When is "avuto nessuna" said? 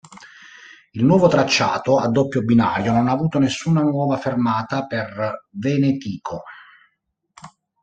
3.11-3.83